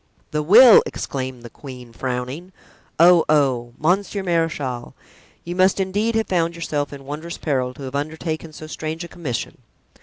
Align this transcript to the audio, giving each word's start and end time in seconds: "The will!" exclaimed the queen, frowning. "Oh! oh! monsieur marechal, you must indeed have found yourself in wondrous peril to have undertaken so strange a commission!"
"The 0.31 0.41
will!" 0.41 0.81
exclaimed 0.87 1.43
the 1.43 1.49
queen, 1.51 1.93
frowning. 1.93 2.51
"Oh! 2.99 3.23
oh! 3.29 3.73
monsieur 3.77 4.23
marechal, 4.23 4.95
you 5.43 5.55
must 5.55 5.79
indeed 5.79 6.15
have 6.15 6.25
found 6.27 6.55
yourself 6.55 6.91
in 6.91 7.05
wondrous 7.05 7.37
peril 7.37 7.71
to 7.75 7.83
have 7.83 7.93
undertaken 7.93 8.51
so 8.51 8.65
strange 8.65 9.03
a 9.03 9.07
commission!" 9.07 9.59